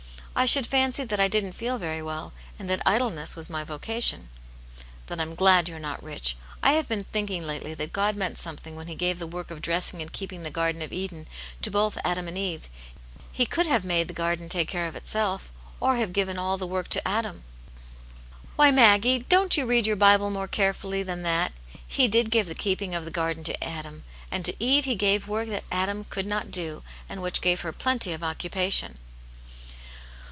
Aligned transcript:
I 0.33 0.45
should 0.45 0.65
fancy 0.65 1.03
that 1.03 1.19
I 1.19 1.27
didn't 1.27 1.51
feel 1.53 1.77
very 1.77 2.01
well, 2.01 2.31
and 2.57 2.69
that 2.69 2.81
idleness 2.85 3.35
was 3.35 3.49
my 3.49 3.65
vocation." 3.65 4.29
"Then 5.07 5.17
Tm 5.17 5.35
glad 5.35 5.67
you're 5.67 5.77
not 5.77 6.01
rich. 6.01 6.37
I 6.63 6.71
have 6.71 6.87
been 6.87 7.03
thinking 7.03 7.45
lately 7.45 7.73
that 7.75 7.91
God 7.93 8.15
meant 8.15 8.37
something 8.37 8.77
when 8.77 8.87
he 8.87 8.95
gave 8.95 9.19
the 9.19 9.27
work 9.27 9.51
of 9.51 9.61
dressing 9.61 10.01
and 10.01 10.11
keeping 10.11 10.41
the 10.41 10.49
Gardea 10.49 10.85
oC 10.85 10.93
Eden 10.93 11.27
to 11.61 11.69
both 11.69 11.97
Adam 12.05 12.29
and 12.29 12.37
Eve* 12.37 12.69
He 13.31 13.45
cc^vsJAV^^e. 13.45 13.47
^ssaA^ 13.47 13.49
l8o 13.49 13.49
Aunt 13.49 13.51
Janets 13.75 13.89
Hero. 13.93 14.03
the 14.05 14.13
garden 14.13 14.49
take 14.49 14.67
care 14.69 14.87
of 14.87 14.95
itself, 14.95 15.51
or 15.81 15.97
have 15.97 16.13
given 16.13 16.37
all 16.39 16.57
the 16.57 16.65
work 16.65 16.87
to 16.87 17.05
Adam."" 17.05 17.43
Why, 18.55 18.71
Maggie! 18.71 19.19
don't 19.19 19.57
you 19.57 19.65
read 19.67 19.85
your 19.85 19.97
Bible 19.97 20.31
more 20.31 20.47
carefully 20.47 21.03
than 21.03 21.23
that? 21.23 21.51
He 21.85 22.07
did 22.07 22.31
give 22.31 22.47
the 22.47 22.55
keeping 22.55 22.95
of 22.95 23.03
the 23.03 23.11
garden 23.11 23.43
to 23.43 23.63
Adam, 23.63 24.05
and 24.31 24.45
to 24.45 24.55
Eve 24.63 24.85
he 24.85 24.95
gave 24.95 25.27
work 25.27 25.49
that 25.49 25.65
Adam 25.69 26.05
could 26.05 26.25
not 26.25 26.51
do, 26.51 26.83
and 27.09 27.21
which 27.21 27.41
gave 27.41 27.61
her 27.61 27.73
plenty 27.73 28.13
of 28.13 28.23
occupation." 28.23 28.97